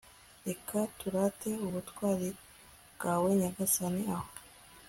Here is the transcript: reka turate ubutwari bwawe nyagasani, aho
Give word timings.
reka 0.47 0.77
turate 0.99 1.49
ubutwari 1.67 2.27
bwawe 2.95 3.29
nyagasani, 3.39 4.03
aho 4.15 4.29